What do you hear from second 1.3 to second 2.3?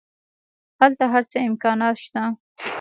څه امکانات شته.